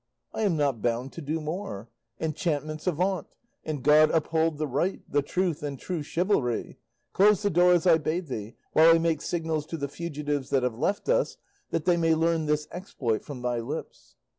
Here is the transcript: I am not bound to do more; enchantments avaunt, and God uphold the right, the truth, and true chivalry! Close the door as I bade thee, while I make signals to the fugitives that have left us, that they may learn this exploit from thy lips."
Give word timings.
I 0.33 0.41
am 0.41 0.57
not 0.57 0.81
bound 0.81 1.13
to 1.13 1.21
do 1.21 1.39
more; 1.39 1.91
enchantments 2.19 2.87
avaunt, 2.87 3.27
and 3.63 3.83
God 3.83 4.09
uphold 4.09 4.57
the 4.57 4.65
right, 4.65 4.99
the 5.07 5.21
truth, 5.21 5.61
and 5.61 5.77
true 5.77 6.01
chivalry! 6.01 6.79
Close 7.13 7.43
the 7.43 7.51
door 7.51 7.73
as 7.73 7.85
I 7.85 7.99
bade 7.99 8.25
thee, 8.25 8.55
while 8.73 8.95
I 8.95 8.97
make 8.97 9.21
signals 9.21 9.67
to 9.67 9.77
the 9.77 9.87
fugitives 9.87 10.49
that 10.49 10.63
have 10.63 10.79
left 10.79 11.07
us, 11.07 11.37
that 11.69 11.85
they 11.85 11.97
may 11.97 12.15
learn 12.15 12.47
this 12.47 12.67
exploit 12.71 13.23
from 13.23 13.43
thy 13.43 13.59
lips." 13.59 14.15